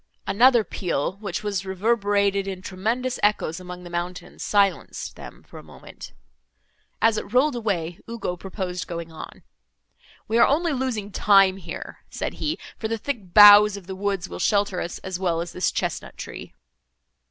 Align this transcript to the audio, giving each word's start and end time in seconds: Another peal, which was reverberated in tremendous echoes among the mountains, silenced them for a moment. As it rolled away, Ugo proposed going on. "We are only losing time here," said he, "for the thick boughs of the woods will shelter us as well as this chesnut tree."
Another 0.25 0.63
peal, 0.63 1.17
which 1.17 1.43
was 1.43 1.63
reverberated 1.63 2.47
in 2.47 2.63
tremendous 2.63 3.19
echoes 3.21 3.59
among 3.59 3.83
the 3.83 3.89
mountains, 3.91 4.41
silenced 4.41 5.15
them 5.15 5.43
for 5.43 5.59
a 5.59 5.63
moment. 5.63 6.11
As 7.03 7.19
it 7.19 7.31
rolled 7.31 7.55
away, 7.55 7.99
Ugo 8.09 8.35
proposed 8.35 8.87
going 8.87 9.11
on. 9.11 9.43
"We 10.27 10.39
are 10.39 10.47
only 10.47 10.73
losing 10.73 11.11
time 11.11 11.57
here," 11.57 11.99
said 12.09 12.33
he, 12.41 12.57
"for 12.79 12.87
the 12.87 12.97
thick 12.97 13.31
boughs 13.35 13.77
of 13.77 13.85
the 13.85 13.95
woods 13.95 14.27
will 14.27 14.39
shelter 14.39 14.81
us 14.81 14.97
as 15.03 15.19
well 15.19 15.39
as 15.39 15.51
this 15.51 15.71
chesnut 15.71 16.17
tree." 16.17 16.55